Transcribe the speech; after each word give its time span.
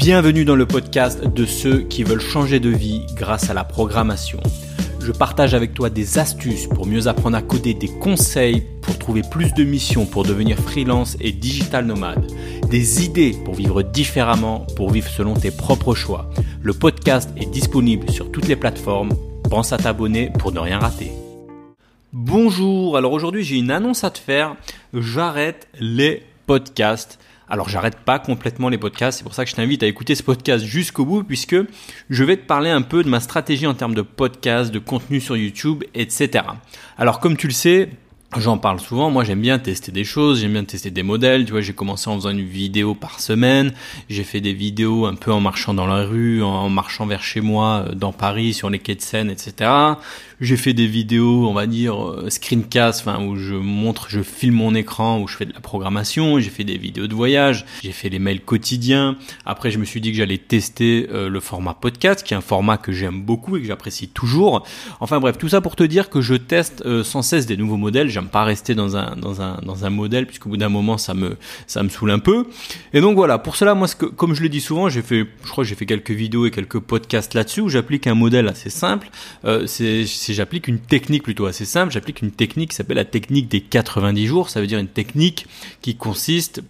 Bienvenue 0.00 0.46
dans 0.46 0.56
le 0.56 0.64
podcast 0.64 1.26
de 1.26 1.44
ceux 1.44 1.80
qui 1.80 2.04
veulent 2.04 2.22
changer 2.22 2.58
de 2.58 2.70
vie 2.70 3.04
grâce 3.16 3.50
à 3.50 3.54
la 3.54 3.64
programmation. 3.64 4.40
Je 4.98 5.12
partage 5.12 5.52
avec 5.52 5.74
toi 5.74 5.90
des 5.90 6.18
astuces 6.18 6.66
pour 6.66 6.86
mieux 6.86 7.06
apprendre 7.06 7.36
à 7.36 7.42
coder, 7.42 7.74
des 7.74 7.88
conseils 7.88 8.62
pour 8.80 8.98
trouver 8.98 9.20
plus 9.30 9.52
de 9.52 9.62
missions, 9.62 10.06
pour 10.06 10.22
devenir 10.22 10.56
freelance 10.56 11.18
et 11.20 11.32
digital 11.32 11.84
nomade, 11.84 12.24
des 12.70 13.04
idées 13.04 13.36
pour 13.44 13.54
vivre 13.54 13.82
différemment, 13.82 14.66
pour 14.74 14.90
vivre 14.90 15.10
selon 15.10 15.34
tes 15.34 15.50
propres 15.50 15.94
choix. 15.94 16.30
Le 16.62 16.72
podcast 16.72 17.28
est 17.36 17.50
disponible 17.50 18.08
sur 18.08 18.32
toutes 18.32 18.48
les 18.48 18.56
plateformes. 18.56 19.14
Pense 19.50 19.74
à 19.74 19.76
t'abonner 19.76 20.30
pour 20.38 20.52
ne 20.52 20.60
rien 20.60 20.78
rater. 20.78 21.12
Bonjour, 22.14 22.96
alors 22.96 23.12
aujourd'hui 23.12 23.44
j'ai 23.44 23.56
une 23.56 23.70
annonce 23.70 24.02
à 24.02 24.10
te 24.10 24.18
faire. 24.18 24.56
J'arrête 24.94 25.68
les 25.78 26.22
podcasts 26.46 27.18
alors 27.50 27.68
j'arrête 27.68 27.98
pas 27.98 28.18
complètement 28.18 28.68
les 28.68 28.78
podcasts, 28.78 29.18
c'est 29.18 29.24
pour 29.24 29.34
ça 29.34 29.44
que 29.44 29.50
je 29.50 29.56
t'invite 29.56 29.82
à 29.82 29.86
écouter 29.86 30.14
ce 30.14 30.22
podcast 30.22 30.64
jusqu'au 30.64 31.04
bout 31.04 31.24
puisque 31.24 31.56
je 32.08 32.24
vais 32.24 32.36
te 32.36 32.46
parler 32.46 32.70
un 32.70 32.82
peu 32.82 33.02
de 33.02 33.08
ma 33.08 33.20
stratégie 33.20 33.66
en 33.66 33.74
termes 33.74 33.94
de 33.94 34.02
podcast, 34.02 34.70
de 34.70 34.78
contenu 34.78 35.20
sur 35.20 35.36
YouTube, 35.36 35.84
etc. 35.94 36.44
Alors 36.96 37.20
comme 37.20 37.36
tu 37.36 37.48
le 37.48 37.52
sais, 37.52 37.90
J'en 38.38 38.58
parle 38.58 38.78
souvent, 38.78 39.10
moi 39.10 39.24
j'aime 39.24 39.40
bien 39.40 39.58
tester 39.58 39.90
des 39.90 40.04
choses, 40.04 40.40
j'aime 40.40 40.52
bien 40.52 40.62
tester 40.62 40.92
des 40.92 41.02
modèles, 41.02 41.44
tu 41.46 41.50
vois, 41.50 41.62
j'ai 41.62 41.72
commencé 41.72 42.08
en 42.08 42.14
faisant 42.14 42.30
une 42.30 42.46
vidéo 42.46 42.94
par 42.94 43.18
semaine, 43.18 43.72
j'ai 44.08 44.22
fait 44.22 44.40
des 44.40 44.52
vidéos 44.52 45.06
un 45.06 45.16
peu 45.16 45.32
en 45.32 45.40
marchant 45.40 45.74
dans 45.74 45.88
la 45.88 46.04
rue, 46.04 46.40
en 46.40 46.68
marchant 46.68 47.06
vers 47.06 47.24
chez 47.24 47.40
moi, 47.40 47.86
euh, 47.88 47.94
dans 47.96 48.12
Paris, 48.12 48.54
sur 48.54 48.70
les 48.70 48.78
quais 48.78 48.94
de 48.94 49.00
Seine, 49.00 49.30
etc. 49.30 49.72
J'ai 50.40 50.56
fait 50.56 50.72
des 50.72 50.86
vidéos, 50.86 51.48
on 51.48 51.52
va 51.52 51.66
dire, 51.66 52.02
euh, 52.02 52.30
screencast, 52.30 53.00
enfin, 53.00 53.22
où 53.24 53.36
je 53.36 53.54
montre, 53.54 54.06
je 54.08 54.22
filme 54.22 54.56
mon 54.56 54.74
écran, 54.74 55.20
où 55.20 55.28
je 55.28 55.36
fais 55.36 55.46
de 55.46 55.52
la 55.52 55.60
programmation, 55.60 56.38
j'ai 56.40 56.50
fait 56.50 56.64
des 56.64 56.78
vidéos 56.78 57.06
de 57.06 57.14
voyage, 57.14 57.66
j'ai 57.82 57.92
fait 57.92 58.08
les 58.08 58.18
mails 58.18 58.40
quotidiens. 58.40 59.16
Après, 59.44 59.70
je 59.70 59.78
me 59.78 59.84
suis 59.84 60.00
dit 60.00 60.10
que 60.10 60.16
j'allais 60.16 60.38
tester 60.38 61.08
euh, 61.10 61.28
le 61.28 61.40
format 61.40 61.74
podcast, 61.74 62.22
qui 62.22 62.34
est 62.34 62.36
un 62.36 62.40
format 62.40 62.76
que 62.76 62.92
j'aime 62.92 63.22
beaucoup 63.22 63.56
et 63.56 63.60
que 63.60 63.66
j'apprécie 63.66 64.08
toujours. 64.08 64.66
Enfin 65.00 65.20
bref, 65.20 65.38
tout 65.38 65.48
ça 65.48 65.60
pour 65.60 65.76
te 65.76 65.84
dire 65.84 66.10
que 66.10 66.20
je 66.20 66.34
teste 66.34 67.02
sans 67.02 67.22
cesse 67.22 67.46
des 67.46 67.56
nouveaux 67.56 67.76
modèles 67.76 68.08
j'aime 68.08 68.28
pas 68.28 68.44
rester 68.44 68.74
dans 68.74 68.96
un 68.96 69.16
dans 69.16 69.42
un 69.42 69.58
dans 69.62 69.84
un 69.84 69.90
modèle 69.90 70.26
puisqu'au 70.26 70.50
bout 70.50 70.56
d'un 70.56 70.68
moment 70.68 70.98
ça 70.98 71.14
me 71.14 71.36
ça 71.66 71.82
me 71.82 71.88
saoule 71.88 72.10
un 72.10 72.18
peu. 72.18 72.46
Et 72.92 73.00
donc 73.00 73.16
voilà, 73.16 73.38
pour 73.38 73.56
cela 73.56 73.74
moi 73.74 73.88
ce 73.88 73.96
que, 73.96 74.06
comme 74.06 74.34
je 74.34 74.42
le 74.42 74.48
dis 74.48 74.60
souvent, 74.60 74.88
j'ai 74.88 75.02
fait 75.02 75.26
je 75.44 75.50
crois 75.50 75.64
j'ai 75.64 75.74
fait 75.74 75.86
quelques 75.86 76.10
vidéos 76.10 76.46
et 76.46 76.50
quelques 76.50 76.80
podcasts 76.80 77.34
là-dessus 77.34 77.60
où 77.60 77.68
j'applique 77.68 78.06
un 78.06 78.14
modèle 78.14 78.48
assez 78.48 78.70
simple, 78.70 79.10
euh, 79.44 79.66
c'est 79.66 80.06
j'applique 80.34 80.68
une 80.68 80.78
technique 80.78 81.22
plutôt 81.22 81.46
assez 81.46 81.64
simple, 81.64 81.92
j'applique 81.92 82.22
une 82.22 82.30
technique 82.30 82.70
qui 82.70 82.76
s'appelle 82.76 82.96
la 82.96 83.04
technique 83.04 83.48
des 83.48 83.60
90 83.60 84.26
jours, 84.26 84.50
ça 84.50 84.60
veut 84.60 84.66
dire 84.66 84.78
une 84.78 84.88
technique 84.88 85.46
qui 85.82 85.96
consiste 85.96 86.62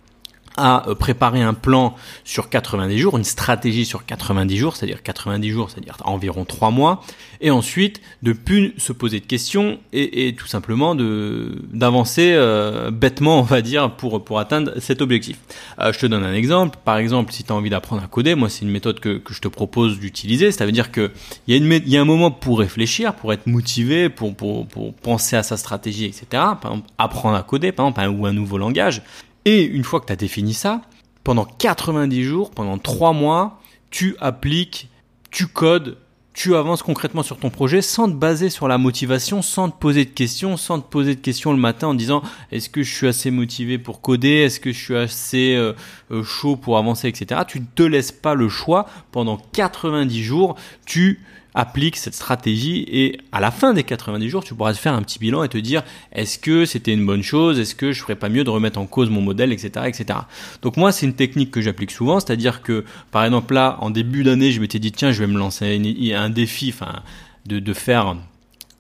à 0.61 0.89
euh, 0.89 0.95
préparer 0.95 1.41
un 1.41 1.55
plan 1.55 1.95
sur 2.25 2.51
90 2.51 2.99
jours, 2.99 3.17
une 3.17 3.25
stratégie 3.25 3.85
sur 3.85 4.05
90 4.05 4.57
jours, 4.57 4.77
c'est-à-dire 4.77 5.03
90 5.03 5.51
jours, 5.51 5.71
c'est-à-dire 5.71 5.97
environ 6.05 6.45
3 6.45 6.71
mois, 6.71 7.03
et 7.41 7.51
ensuite 7.51 8.01
de 8.23 8.33
plus 8.33 8.75
se 8.77 8.93
poser 8.93 9.21
de 9.21 9.27
questions 9.27 9.79
et, 9.93 10.29
et 10.29 10.35
tout 10.35 10.47
simplement 10.47 10.95
de 10.95 11.63
d'avancer 11.73 12.33
euh, 12.35 12.91
bêtement, 12.91 13.41
on 13.41 13.43
va 13.43 13.63
dire, 13.63 13.97
pour 13.97 14.23
pour 14.23 14.39
atteindre 14.39 14.73
cet 14.79 15.01
objectif. 15.01 15.39
Euh, 15.79 15.93
je 15.93 15.99
te 15.99 16.07
donne 16.07 16.25
un 16.25 16.35
exemple. 16.35 16.79
Par 16.85 16.99
exemple, 16.99 17.33
si 17.33 17.43
tu 17.43 17.53
as 17.53 17.57
envie 17.57 17.71
d'apprendre 17.71 18.03
à 18.03 18.07
coder, 18.07 18.35
moi 18.35 18.51
c'est 18.51 18.63
une 18.63 18.71
méthode 18.71 19.01
que, 19.01 19.17
que 19.17 19.33
je 19.33 19.41
te 19.41 19.49
propose 19.49 19.99
d'utiliser. 19.99 20.53
Ça 20.53 20.67
veut 20.67 20.73
dire 20.73 20.93
que 20.93 21.11
il 21.47 21.55
y 21.55 21.59
a 21.59 21.65
une 21.65 21.73
il 21.73 21.89
y 21.89 21.97
a 21.97 22.01
un 22.03 22.05
moment 22.05 22.31
pour 22.31 22.59
réfléchir, 22.59 23.15
pour 23.15 23.33
être 23.33 23.47
motivé, 23.47 24.11
pour 24.11 24.35
pour 24.35 24.67
pour 24.67 24.93
penser 24.95 25.37
à 25.37 25.43
sa 25.43 25.57
stratégie, 25.57 26.05
etc. 26.05 26.27
Par 26.31 26.73
exemple, 26.73 26.89
apprendre 26.99 27.37
à 27.37 27.43
coder, 27.43 27.73
par 27.73 27.87
exemple, 27.87 28.21
ou 28.21 28.27
un 28.27 28.33
nouveau 28.33 28.59
langage. 28.59 29.03
Et 29.45 29.65
une 29.65 29.85
fois 29.85 30.01
que 30.01 30.07
tu 30.07 30.13
as 30.13 30.17
défini 30.17 30.55
ça, 30.55 30.83
pendant 31.25 31.45
90 31.45 32.23
jours, 32.25 32.51
pendant 32.51 32.79
3 32.79 33.13
mois, 33.13 33.61
tu 33.91 34.17
appliques, 34.21 34.89
tu 35.31 35.47
codes, 35.47 35.97
tu 36.33 36.55
avances 36.55 36.83
concrètement 36.83 37.23
sur 37.23 37.39
ton 37.39 37.51
projet 37.51 37.83
sans 37.83 38.09
te 38.09 38.15
baser 38.15 38.51
sur 38.51 38.69
la 38.69 38.79
motivation, 38.79 39.43
sans 39.43 39.69
te 39.69 39.79
poser 39.79 40.05
de 40.05 40.11
questions, 40.11 40.57
sans 40.57 40.81
te 40.81 40.89
poser 40.89 41.15
de 41.15 41.21
questions 41.21 41.53
le 41.53 41.59
matin 41.59 41.89
en 41.89 41.95
disant 41.95 42.23
est-ce 42.53 42.71
que 42.71 42.83
je 42.83 42.95
suis 42.95 43.09
assez 43.09 43.31
motivé 43.31 43.79
pour 43.79 44.01
coder, 44.01 44.43
est-ce 44.45 44.61
que 44.61 44.73
je 44.73 44.79
suis 44.79 44.97
assez 44.97 45.55
euh, 45.55 45.73
euh, 46.11 46.23
chaud 46.23 46.57
pour 46.57 46.79
avancer, 46.79 47.09
etc. 47.09 47.43
Tu 47.47 47.61
ne 47.61 47.67
te 47.75 47.83
laisses 47.83 48.13
pas 48.13 48.35
le 48.35 48.49
choix. 48.49 48.87
Pendant 49.11 49.39
90 49.53 50.23
jours, 50.23 50.55
tu 50.87 51.21
applique 51.55 51.97
cette 51.97 52.15
stratégie 52.15 52.85
et 52.89 53.21
à 53.33 53.41
la 53.41 53.51
fin 53.51 53.73
des 53.75 53.83
90 53.83 54.29
jours, 54.29 54.45
tu 54.45 54.55
pourras 54.55 54.73
te 54.73 54.79
faire 54.79 54.95
un 54.95 55.03
petit 55.03 55.19
bilan 55.19 55.43
et 55.43 55.49
te 55.49 55.59
dire 55.59 55.83
est-ce 56.13 56.39
que 56.39 56.65
c'était 56.65 56.93
une 56.93 57.05
bonne 57.05 57.23
chose, 57.23 57.59
est-ce 57.59 57.75
que 57.75 57.93
je 57.93 58.01
ferais 58.01 58.17
pas 58.17 58.29
mieux 58.29 58.45
de 58.45 58.51
remettre 58.51 58.79
en 58.79 58.87
cause 58.87 59.11
mon 59.11 59.21
modèle, 59.21 59.53
etc., 59.53 59.87
etc. 59.87 60.21
Donc 60.63 60.77
moi, 60.77 60.93
c'est 60.93 61.07
une 61.07 61.15
technique 61.15 61.51
que 61.51 61.61
j'applique 61.61 61.91
souvent, 61.91 62.21
c'est-à-dire 62.21 62.63
que 62.63 62.85
par 63.11 63.25
exemple 63.25 63.55
là, 63.55 63.79
en 63.81 63.91
début 63.91 64.23
d'année, 64.23 64.53
je 64.53 64.61
m'étais 64.61 64.79
dit 64.79 64.93
tiens, 64.93 65.13
je 65.13 65.21
vais 65.21 65.27
me 65.27 65.39
lancer 65.39 65.81
un 66.15 66.31
défi, 66.31 66.73
enfin, 66.75 67.03
de, 67.47 67.59
de 67.59 67.73
faire 67.73 68.17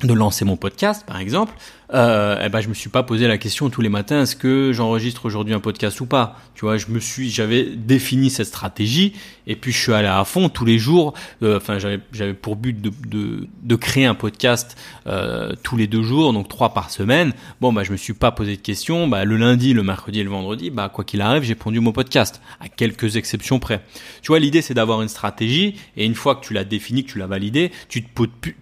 de 0.06 0.14
lancer 0.14 0.44
mon 0.44 0.56
podcast 0.56 1.04
par 1.06 1.18
exemple, 1.18 1.54
euh, 1.92 2.40
eh 2.44 2.48
ben 2.48 2.60
je 2.60 2.68
me 2.68 2.74
suis 2.74 2.88
pas 2.88 3.02
posé 3.02 3.26
la 3.26 3.36
question 3.36 3.68
tous 3.68 3.80
les 3.80 3.88
matins 3.88 4.22
est-ce 4.22 4.36
que 4.36 4.72
j'enregistre 4.72 5.26
aujourd'hui 5.26 5.54
un 5.54 5.60
podcast 5.60 6.00
ou 6.00 6.06
pas? 6.06 6.38
Tu 6.54 6.64
vois, 6.64 6.76
je 6.76 6.86
me 6.88 7.00
suis, 7.00 7.30
j'avais 7.30 7.64
défini 7.64 8.30
cette 8.30 8.46
stratégie 8.46 9.14
et 9.46 9.56
puis 9.56 9.72
je 9.72 9.78
suis 9.78 9.92
allé 9.92 10.06
à 10.06 10.22
fond 10.24 10.48
tous 10.48 10.64
les 10.64 10.78
jours. 10.78 11.14
Euh, 11.42 11.56
enfin, 11.56 11.78
j'avais 11.78 12.00
j'avais 12.12 12.34
pour 12.34 12.54
but 12.54 12.80
de, 12.80 12.92
de, 13.08 13.48
de 13.62 13.76
créer 13.76 14.04
un 14.04 14.14
podcast 14.14 14.76
euh, 15.06 15.52
tous 15.62 15.76
les 15.76 15.86
deux 15.86 16.02
jours, 16.02 16.32
donc 16.32 16.48
trois 16.48 16.74
par 16.74 16.90
semaine. 16.90 17.32
Bon 17.60 17.72
bah 17.72 17.82
je 17.82 17.92
me 17.92 17.96
suis 17.96 18.12
pas 18.12 18.30
posé 18.30 18.56
de 18.56 18.60
questions. 18.60 19.08
Bah 19.08 19.24
le 19.24 19.36
lundi, 19.36 19.72
le 19.72 19.82
mercredi 19.82 20.20
et 20.20 20.24
le 20.24 20.30
vendredi, 20.30 20.70
bah 20.70 20.90
quoi 20.90 21.02
qu'il 21.02 21.22
arrive, 21.22 21.42
j'ai 21.42 21.54
pondu 21.54 21.80
mon 21.80 21.92
podcast 21.92 22.40
à 22.60 22.68
quelques 22.68 23.16
exceptions 23.16 23.58
près. 23.58 23.82
Tu 24.22 24.28
vois, 24.28 24.38
l'idée 24.38 24.62
c'est 24.62 24.74
d'avoir 24.74 25.02
une 25.02 25.08
stratégie 25.08 25.76
et 25.96 26.04
une 26.04 26.14
fois 26.14 26.36
que 26.36 26.44
tu 26.44 26.52
l'as 26.52 26.64
définie, 26.64 27.04
que 27.04 27.10
tu 27.10 27.18
l'as 27.18 27.26
validée, 27.26 27.72
tu 27.88 28.04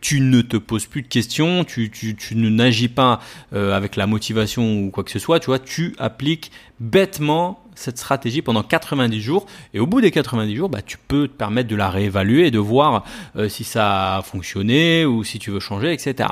tu 0.01 0.21
ne 0.21 0.41
te 0.41 0.57
poses 0.57 0.87
plus 0.87 1.03
de 1.03 1.09
questions, 1.09 1.28
tu 1.29 1.91
tu, 1.91 2.37
n'agis 2.37 2.89
pas 2.89 3.21
euh, 3.53 3.77
avec 3.77 3.97
la 3.97 4.07
motivation 4.07 4.81
ou 4.81 4.91
quoi 4.91 5.05
que 5.05 5.11
ce 5.11 5.19
soit, 5.19 5.41
tu 5.41 5.47
vois, 5.47 5.59
tu 5.59 5.95
appliques 5.99 6.51
bêtement 6.81 7.61
cette 7.79 7.99
stratégie 7.99 8.43
pendant 8.43 8.63
90 8.63 9.21
jours 9.21 9.47
et 9.73 9.81
au 9.81 9.87
bout 9.87 10.01
des 10.01 10.11
90 10.11 10.57
jours, 10.57 10.69
bah, 10.69 10.83
tu 10.83 10.99
peux 10.99 11.29
te 11.29 11.33
permettre 11.33 11.69
de 11.69 11.77
la 11.77 11.89
réévaluer 11.89 12.49
et 12.49 12.51
de 12.51 12.59
voir 12.59 13.05
euh, 13.37 13.49
si 13.49 13.63
ça 13.63 14.17
a 14.17 14.23
fonctionné 14.23 15.07
ou 15.07 15.23
si 15.23 15.39
tu 15.39 15.51
veux 15.51 15.61
changer, 15.61 15.93
etc. 15.93 16.29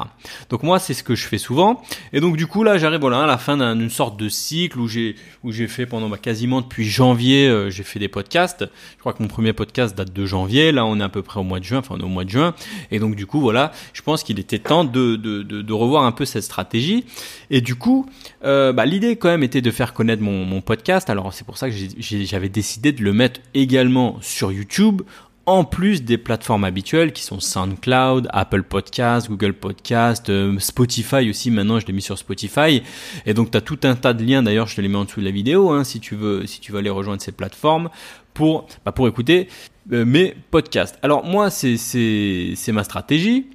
Donc 0.51 0.65
moi, 0.65 0.79
c'est 0.79 0.93
ce 0.93 1.05
que 1.05 1.15
je 1.15 1.27
fais 1.27 1.39
souvent. 1.39 1.83
Et 2.13 2.21
donc 2.21 2.37
du 2.37 2.47
coup, 2.47 2.65
là, 2.65 2.79
j'arrive 2.79 3.01
voilà, 3.01 3.23
à 3.23 3.27
la 3.27 3.39
fin 3.39 3.57
d'une 3.57 3.91
sorte 3.91 4.19
de 4.19 4.29
cycle 4.29 4.79
où 4.79 4.89
j'ai 4.89 5.15
où 5.45 5.53
j'ai 5.53 5.69
fait 5.69 5.87
pendant 5.87 6.09
bah, 6.09 6.19
quasiment 6.19 6.61
depuis 6.61 6.85
janvier, 6.85 7.47
euh, 7.47 7.71
j'ai 7.71 7.85
fait 7.85 8.01
des 8.01 8.09
podcasts. 8.09 8.65
Je 8.95 9.01
crois 9.01 9.13
que 9.13 9.23
mon 9.23 9.29
premier 9.29 9.53
podcast 9.53 9.97
date 9.97 10.13
de 10.13 10.27
janvier. 10.27 10.73
Là, 10.73 10.85
on 10.85 10.99
est 10.99 11.05
à 11.05 11.09
peu 11.09 11.23
près 11.23 11.39
au 11.39 11.45
mois 11.45 11.61
de 11.61 11.65
juin, 11.65 11.79
enfin 11.79 11.95
on 11.97 12.01
est 12.01 12.05
au 12.05 12.09
mois 12.09 12.25
de 12.25 12.31
juin. 12.31 12.55
Et 12.91 12.99
donc 12.99 13.15
du 13.15 13.27
coup, 13.27 13.41
voilà, 13.41 13.71
je 13.93 14.03
pense 14.03 14.25
qu'il 14.25 14.41
était 14.41 14.59
temps 14.59 14.85
de, 14.85 15.15
de, 15.15 15.43
de, 15.43 15.73
revoir 15.73 16.05
un 16.05 16.13
peu 16.13 16.25
cette 16.25 16.43
stratégie. 16.43 17.05
Et 17.51 17.61
du 17.61 17.77
coup, 17.77 18.07
euh, 18.45 18.73
bah, 18.73 18.85
l'idée 18.85 19.15
quand 19.17 19.29
même 19.29 19.45
était 19.45 19.61
de 19.61 19.71
faire 19.71 19.93
connaître 19.93 20.23
mon, 20.23 20.36
mon 20.45 20.61
podcast. 20.61 21.11
Alors 21.11 21.33
c'est 21.33 21.45
pour 21.45 21.59
ça 21.59 21.71
que 21.71 21.77
j'avais 21.99 22.49
décidé 22.49 22.93
de 22.93 23.03
le 23.03 23.13
mettre 23.13 23.41
également 23.55 24.19
sur 24.21 24.53
YouTube 24.53 25.03
en 25.47 25.63
plus 25.65 26.03
des 26.03 26.19
plateformes 26.19 26.65
habituelles 26.65 27.13
qui 27.13 27.23
sont 27.23 27.39
SoundCloud, 27.39 28.29
Apple 28.33 28.65
Podcast, 28.65 29.29
Google 29.29 29.55
Podcast, 29.55 30.29
euh, 30.29 30.59
Spotify 30.59 31.31
aussi. 31.31 31.53
Maintenant, 31.53 31.79
je 31.79 31.87
l'ai 31.87 31.93
mis 31.93 32.03
sur 32.03 32.19
Spotify. 32.19 32.83
Et 33.27 33.33
donc, 33.33 33.53
tu 33.53 33.57
as 33.57 33.61
tout 33.61 33.79
un 33.85 33.95
tas 33.95 34.13
de 34.13 34.25
liens. 34.25 34.43
D'ailleurs, 34.43 34.67
je 34.67 34.75
te 34.75 34.81
les 34.81 34.89
mets 34.89 34.99
en 34.99 35.05
dessous 35.05 35.21
de 35.21 35.25
la 35.25 35.31
vidéo 35.31 35.71
hein, 35.71 35.85
si 35.85 36.01
tu 36.01 36.17
veux, 36.17 36.47
si 36.47 36.61
tu 36.61 36.73
veux 36.73 36.79
aller 36.79 36.91
rejoindre 36.91 37.23
ces 37.23 37.31
plateformes 37.31 37.91
pour, 38.35 38.67
bah, 38.85 38.91
pour 38.91 39.07
écouter 39.07 39.49
euh, 39.93 40.05
mes 40.05 40.35
podcasts. 40.51 40.99
Alors 41.03 41.25
moi, 41.25 41.49
c'est 41.49 41.77
c'est 41.77 42.73
ma 42.73 42.83
stratégie 42.83 43.47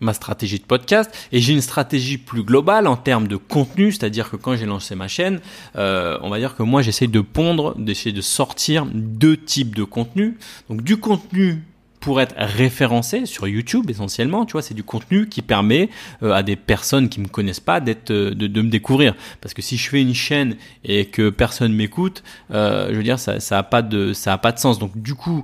ma 0.00 0.14
stratégie 0.14 0.58
de 0.58 0.64
podcast 0.64 1.10
et 1.32 1.40
j'ai 1.40 1.52
une 1.52 1.60
stratégie 1.60 2.18
plus 2.18 2.42
globale 2.42 2.86
en 2.86 2.96
termes 2.96 3.28
de 3.28 3.36
contenu, 3.36 3.92
c'est-à-dire 3.92 4.30
que 4.30 4.36
quand 4.36 4.56
j'ai 4.56 4.66
lancé 4.66 4.94
ma 4.94 5.08
chaîne, 5.08 5.40
euh, 5.76 6.18
on 6.22 6.30
va 6.30 6.38
dire 6.38 6.56
que 6.56 6.62
moi 6.62 6.82
j'essaye 6.82 7.08
de 7.08 7.20
pondre, 7.20 7.74
d'essayer 7.78 8.12
de 8.12 8.20
sortir 8.20 8.86
deux 8.92 9.36
types 9.36 9.74
de 9.74 9.84
contenu. 9.84 10.36
Donc 10.68 10.82
du 10.82 10.96
contenu 10.98 11.62
pour 12.00 12.20
être 12.20 12.34
référencé 12.38 13.26
sur 13.26 13.48
YouTube 13.48 13.90
essentiellement, 13.90 14.46
tu 14.46 14.52
vois, 14.52 14.62
c'est 14.62 14.74
du 14.74 14.84
contenu 14.84 15.28
qui 15.28 15.42
permet 15.42 15.90
euh, 16.22 16.32
à 16.32 16.42
des 16.42 16.56
personnes 16.56 17.08
qui 17.08 17.20
me 17.20 17.28
connaissent 17.28 17.60
pas 17.60 17.80
d'être 17.80 18.10
euh, 18.10 18.34
de, 18.34 18.62
me 18.62 18.70
découvrir. 18.70 19.14
Parce 19.40 19.54
que 19.54 19.62
si 19.62 19.76
je 19.76 19.88
fais 19.88 20.00
une 20.00 20.14
chaîne 20.14 20.56
et 20.84 21.06
que 21.06 21.30
personne 21.30 21.72
m'écoute, 21.72 22.22
euh, 22.52 22.88
je 22.90 22.96
veux 22.96 23.02
dire 23.02 23.18
ça 23.18 23.40
ça 23.40 23.58
a 23.58 23.62
pas 23.62 23.82
de 23.82 24.12
ça 24.12 24.32
a 24.32 24.38
pas 24.38 24.52
de 24.52 24.58
sens. 24.58 24.78
Donc 24.78 24.96
du 24.96 25.14
coup, 25.14 25.42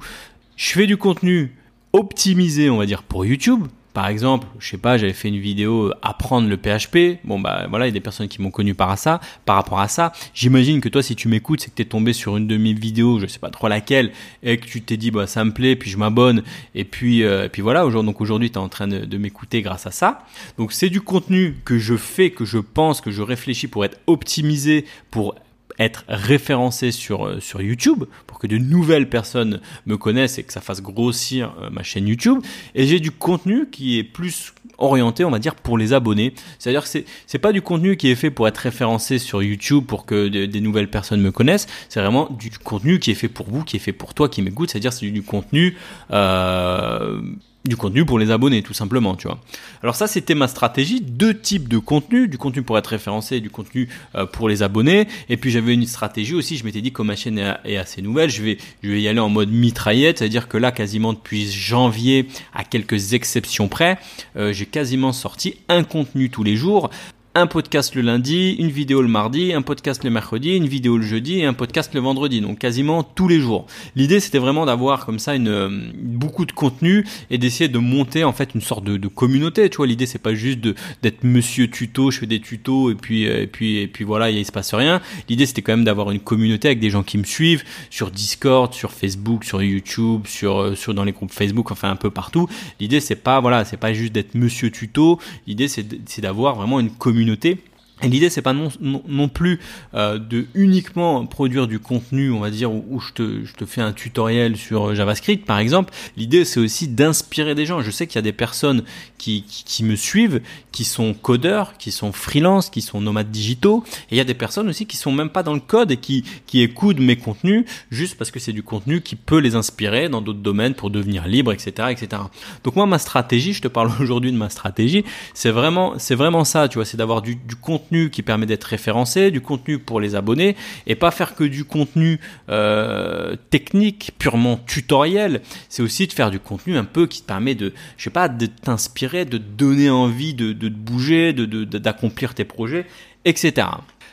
je 0.57 0.73
fais 0.73 0.87
du 0.87 0.97
contenu 0.97 1.53
optimisé, 1.93 2.71
on 2.71 2.79
va 2.79 2.87
dire 2.87 3.03
pour 3.03 3.25
YouTube 3.25 3.65
par 3.95 4.09
exemple, 4.09 4.49
je 4.59 4.69
sais 4.69 4.77
pas, 4.77 4.99
j'avais 4.99 5.13
fait 5.13 5.29
une 5.29 5.39
vidéo 5.39 5.87
euh, 5.87 5.95
apprendre 6.03 6.49
le 6.49 6.57
PHP. 6.57 7.25
Bon 7.25 7.39
bah 7.39 7.67
voilà, 7.71 7.87
il 7.87 7.91
y 7.91 7.93
a 7.93 7.93
des 7.93 8.01
personnes 8.01 8.27
qui 8.27 8.43
m'ont 8.43 8.51
connu 8.51 8.75
par 8.75 8.99
ça, 8.99 9.21
par 9.47 9.55
rapport 9.55 9.79
à 9.79 9.87
ça. 9.87 10.13
J'imagine 10.35 10.81
que 10.81 10.89
toi, 10.89 11.01
si 11.01 11.15
tu 11.15 11.29
m'écoutes, 11.29 11.61
c'est 11.61 11.71
que 11.71 11.77
tu 11.77 11.83
es 11.83 11.85
tombé 11.85 12.13
sur 12.13 12.37
une 12.37 12.49
de 12.49 12.57
mes 12.57 12.75
vidéos, 12.75 13.21
je 13.21 13.27
sais 13.27 13.39
pas 13.39 13.51
trop 13.51 13.69
laquelle, 13.69 14.11
et 14.43 14.59
que 14.59 14.67
tu 14.67 14.83
t'es 14.83 14.97
dit 14.97 15.13
bah 15.13 15.29
ça 15.29 15.45
me 15.45 15.53
plaît, 15.53 15.77
puis 15.77 15.91
je 15.91 15.97
m'abonne, 15.97 16.43
et 16.75 16.85
puis 16.85 17.23
euh, 17.23 17.45
et 17.45 17.49
puis 17.49 17.63
voilà. 17.63 17.87
Aujourd'hui, 17.87 18.11
donc 18.11 18.21
aujourd'hui, 18.21 18.51
tu 18.51 18.57
es 18.57 18.59
en 18.59 18.69
train 18.69 18.89
de 18.89 19.17
m'écouter 19.17 19.63
grâce 19.63 19.87
à 19.87 19.93
ça. 19.93 20.25
Donc 20.59 20.73
c'est 20.73 20.91
du 20.91 21.01
contenu 21.01 21.57
que 21.65 21.79
je 21.79 21.97
fais, 21.97 22.31
que 22.31 22.45
je 22.45 22.59
pense, 22.59 23.01
que 23.01 23.13
je 23.13 23.23
réfléchis 23.23 23.69
pour 23.69 23.85
être 23.85 24.01
optimisé, 24.09 24.87
pour 25.13 25.37
être 25.79 26.05
référencé 26.09 26.93
sur 26.93 27.27
euh, 27.27 27.41
sur 27.41 27.61
YouTube 27.61 28.05
pour 28.27 28.39
que 28.39 28.47
de 28.47 28.59
nouvelles 28.59 29.09
personnes 29.09 29.61
me 29.87 29.97
connaissent 29.97 30.39
et 30.39 30.43
que 30.43 30.53
ça 30.53 30.61
fasse 30.61 30.83
grossir 30.83 31.55
euh, 31.61 31.71
ma 31.71 31.83
chaîne 31.83 32.07
YouTube. 32.07 32.39
Et 32.75 32.87
j'ai 32.87 33.01
du 33.01 33.11
contenu 33.11 33.69
qui 33.71 33.99
est 33.99 34.05
plus 34.05 34.53
orienté 34.79 35.25
on 35.25 35.31
va 35.31 35.39
dire 35.39 35.55
pour 35.55 35.79
les 35.79 35.93
abonnés. 35.93 36.35
C'est-à-dire 36.59 36.83
que 36.83 36.89
c'est 36.89 37.05
c'est 37.27 37.39
pas 37.39 37.53
du 37.53 37.63
contenu 37.63 37.97
qui 37.97 38.09
est 38.09 38.15
fait 38.15 38.31
pour 38.31 38.49
être 38.49 38.59
référencé 38.59 39.19
sur 39.19 39.43
YouTube 39.43 39.85
pour 39.87 40.07
que 40.07 40.29
des 40.29 40.61
nouvelles 40.61 40.91
personnes 40.91 41.21
me 41.21 41.33
connaissent. 41.33 41.67
C'est 41.89 42.01
vraiment 42.01 42.29
du 42.31 42.51
contenu 42.51 42.99
qui 42.99 43.11
est 43.11 43.15
fait 43.15 43.29
pour 43.29 43.49
vous 43.49 43.65
qui 43.65 43.77
est 43.77 43.81
fait 43.81 43.93
pour 43.93 44.15
toi 44.15 44.29
qui 44.29 44.43
m'écoute. 44.43 44.71
C'est-à-dire 44.71 44.93
c'est 44.93 45.11
du, 45.11 45.23
contenu 45.23 45.77
euh, 46.13 47.21
du 47.65 47.77
contenu 47.77 48.05
pour 48.05 48.19
les 48.19 48.31
abonnés 48.31 48.63
tout 48.63 48.75
simplement 48.75 49.17
tu 49.17 49.27
vois. 49.27 49.39
Alors 49.83 49.95
ça 49.95 50.07
c'était 50.07 50.35
ma 50.35 50.49
stratégie. 50.49 51.01
Deux 51.01 51.39
types 51.39 51.69
de 51.69 51.79
contenu. 51.79 52.29
Du 52.29 52.39
contenu 52.39 52.63
pour 52.63 52.77
être 52.79 52.89
référencé 52.89 53.37
et 53.37 53.41
du 53.41 53.51
contenu 53.51 53.89
euh, 54.15 54.27
pour 54.27 54.49
les 54.49 54.63
abonnés. 54.63 55.09
Et 55.29 55.37
puis 55.37 55.51
j'avais 55.51 55.75
une 55.75 55.87
stratégie 55.87 56.35
aussi. 56.35 56.57
Je 56.57 56.65
m'étais 56.65 56.83
dit 56.83 56.93
comme 56.93 57.07
ma 57.07 57.17
chaîne 57.17 57.39
est, 57.39 57.77
assez 57.77 58.03
nouvelle 58.03 58.31
je 58.31 58.43
vais 58.43 58.59
je 58.83 58.91
vais 58.91 59.01
y 59.01 59.09
aller 59.09 59.21
en 59.21 59.31
mode 59.31 59.51
mitraillette. 59.51 60.19
C'est 60.19 60.27
à 60.27 60.29
dire 60.29 60.49
que 60.49 60.59
là 60.59 60.73
quasiment 60.73 61.13
depuis 61.13 61.51
janvier 61.51 62.29
à 62.53 62.65
quelques 62.65 63.15
exceptions 63.15 63.69
près 63.69 63.99
euh, 64.37 64.53
j'ai 64.53 64.67
quasiment 64.67 65.13
sorti 65.13 65.57
un 65.69 65.85
contenu 65.85 66.31
tous 66.31 66.45
les 66.45 66.57
jours 66.57 66.91
un 67.37 67.49
podcast 67.49 67.97
le 67.97 68.03
lundi, 68.03 68.53
une 68.61 68.69
vidéo 68.69 69.03
le 69.03 69.09
mardi, 69.09 69.53
un 69.55 69.63
podcast 69.63 70.05
le 70.05 70.11
mercredi, 70.11 70.55
une 70.57 70.69
vidéo 70.69 70.99
le 70.99 71.03
jeudi 71.03 71.41
et 71.41 71.45
un 71.45 71.53
podcast 71.53 71.93
le 71.93 71.99
vendredi. 71.99 72.41
Donc 72.41 72.61
quasiment 72.61 73.03
tous 73.03 73.27
les 73.27 73.41
jours. 73.41 73.67
L'idée 73.97 74.21
c'était 74.21 74.39
vraiment 74.39 74.65
d'avoir 74.67 75.05
comme 75.05 75.19
ça 75.19 75.35
une, 75.35 75.49
euh, 75.49 75.69
beaucoup 76.01 76.47
de 76.47 76.53
contenu 76.53 77.05
et 77.31 77.39
d'essayer 77.39 77.69
de 77.69 77.79
monter 77.79 78.23
en 78.23 78.33
fait 78.33 78.55
une 78.55 78.61
sorte 78.61 78.85
de, 78.85 79.09
communauté. 79.09 79.69
Tu 79.69 79.79
vois, 79.79 79.89
l'idée 79.89 80.07
c'est 80.07 80.21
pas 80.21 80.35
juste 80.35 80.61
d'être 81.03 81.25
Monsieur 81.25 81.69
tuto, 81.69 82.13
je 82.13 82.21
fais 82.21 82.27
des 82.27 82.39
tutos 82.39 82.93
et 82.93 82.95
puis 82.95 83.27
euh, 83.27 83.43
et 83.43 83.47
puis 83.49 83.79
et 83.79 83.89
puis 83.89 84.05
voilà, 84.05 84.31
il 84.31 84.47
se 84.47 84.53
passe 84.53 84.73
rien. 84.73 85.01
L'idée 85.29 85.47
c'était 85.47 85.63
quand 85.63 85.73
même 85.73 85.85
d'avoir 85.85 86.13
une 86.13 86.21
communauté 86.21 86.69
avec 86.69 86.79
des 86.79 86.91
gens 86.91 87.03
qui 87.03 87.19
me 87.19 87.25
suivent 87.25 87.65
sur 87.91 88.13
Discord, 88.13 88.73
sur 88.73 88.93
Facebook, 88.93 89.43
sur 89.43 89.61
YouTube, 89.61 90.29
sur 90.29 90.59
euh, 90.61 90.75
sur 90.77 90.95
dans 90.95 91.05
les 91.05 91.13
groupes 91.13 91.33
Facebook, 91.33 91.73
enfin 91.73 91.91
un 91.91 91.97
peu 91.97 92.11
partout. 92.11 92.49
L'idée 92.79 93.01
c'est 93.01 93.17
pas 93.17 93.41
voilà, 93.41 93.65
c'est 93.65 93.77
pas 93.77 93.93
juste 93.93 94.13
d'être 94.13 94.37
Monsieur 94.37 94.71
tuto. 94.71 95.19
L'idée 95.49 95.67
c'est 95.67 96.21
d'avoir 96.21 96.55
vraiment 96.55 96.79
une 96.79 96.91
communauté 96.91 97.24
communauté 97.25 97.59
et 98.03 98.09
l'idée, 98.09 98.29
c'est 98.29 98.43
pas 98.43 98.53
non, 98.53 99.29
plus 99.29 99.61
euh, 99.95 100.19
de 100.19 100.47
uniquement 100.55 101.25
produire 101.27 101.69
du 101.69 101.79
contenu, 101.79 102.33
on 102.33 102.41
va 102.41 102.51
dire, 102.51 102.73
où, 102.73 103.01
je, 103.01 103.13
te, 103.13 103.65
fais 103.65 103.81
un 103.81 103.93
tutoriel 103.93 104.57
sur 104.57 104.89
euh, 104.89 104.95
JavaScript, 104.95 105.47
par 105.47 105.59
exemple. 105.59 105.95
L'idée, 106.17 106.45
c'est 106.45 106.59
aussi 106.59 106.89
d'inspirer 106.89 107.55
des 107.55 107.67
gens. 107.67 107.83
Je 107.83 107.91
sais 107.93 108.09
qu'il 108.09 108.17
y 108.17 108.19
a 108.19 108.23
des 108.23 108.33
personnes 108.33 108.83
qui, 109.17 109.45
me 109.83 109.95
suivent, 109.95 110.43
qui 110.73 110.85
sont 110.85 111.15
codeurs, 111.15 111.79
qui 111.79 111.93
sont 111.93 112.13
freelance, 112.13 112.69
qui 112.69 112.83
sont 112.83 113.01
nomades 113.01 113.31
digitaux. 113.31 113.85
Et 114.11 114.17
il 114.17 114.19
y 114.19 114.21
a 114.21 114.25
des 114.25 114.35
personnes 114.35 114.69
aussi 114.69 114.87
qui 114.87 114.97
sont 114.97 115.13
même 115.13 115.31
pas 115.31 115.45
dans 115.45 115.55
le 115.55 115.61
code 115.61 115.93
et 115.93 115.97
qui, 115.97 116.25
écoutent 116.55 117.01
mes 117.01 117.17
contenus 117.17 117.65
juste 117.91 118.17
parce 118.17 118.31
que 118.31 118.39
c'est 118.39 118.53
du 118.53 118.63
contenu 118.63 119.01
qui 119.01 119.17
peut 119.17 119.39
les 119.39 119.57
inspirer 119.57 120.09
dans 120.09 120.21
d'autres 120.21 120.39
domaines 120.41 120.75
pour 120.75 120.91
devenir 120.91 121.27
libre, 121.27 121.53
etc., 121.53 121.89
etc. 121.91 122.23
Donc 122.63 122.77
moi, 122.77 122.87
ma 122.87 122.99
stratégie, 122.99 123.53
je 123.53 123.63
te 123.63 123.69
parle 123.69 123.91
aujourd'hui 124.01 124.31
de 124.31 124.37
ma 124.37 124.51
stratégie, 124.51 125.05
c'est 125.33 125.51
vraiment, 125.51 125.95
c'est 125.99 126.15
vraiment 126.15 126.45
ça, 126.45 126.69
tu 126.69 126.79
vois, 126.79 126.85
c'est 126.85 126.97
d'avoir 126.97 127.23
du 127.23 127.39
contenu 127.61 127.84
qui 128.11 128.23
permet 128.23 128.47
d'être 128.47 128.65
référencé, 128.65 129.31
du 129.31 129.41
contenu 129.41 129.79
pour 129.79 130.01
les 130.01 130.15
abonnés, 130.15 130.57
et 130.87 130.95
pas 130.95 131.11
faire 131.11 131.35
que 131.35 131.45
du 131.45 131.65
contenu 131.65 132.21
euh, 132.49 133.37
technique, 133.51 134.13
purement 134.19 134.59
tutoriel. 134.67 135.43
C'est 135.69 135.83
aussi 135.83 136.07
de 136.07 136.13
faire 136.13 136.31
du 136.31 136.41
contenu 136.41 136.77
un 136.77 136.85
peu 136.85 137.07
qui 137.07 137.23
te 137.23 137.27
permet 137.27 137.55
de, 137.55 137.73
je 137.97 138.05
sais 138.05 138.11
pas, 138.11 138.29
de 138.29 138.47
t'inspirer, 138.47 139.25
de 139.25 139.39
donner 139.39 139.91
envie 139.91 140.35
de, 140.35 140.53
de 140.53 140.69
bouger, 140.69 141.33
de 141.33 141.45
d'accomplir 141.65 142.35
tes 142.35 142.45
projets, 142.45 142.87
etc. 143.25 143.69